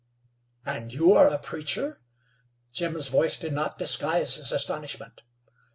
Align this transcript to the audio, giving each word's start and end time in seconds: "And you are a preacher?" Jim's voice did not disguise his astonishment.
"And 0.65 0.91
you 0.91 1.13
are 1.13 1.27
a 1.27 1.37
preacher?" 1.37 1.99
Jim's 2.71 3.07
voice 3.07 3.37
did 3.37 3.53
not 3.53 3.77
disguise 3.77 4.33
his 4.33 4.51
astonishment. 4.51 5.21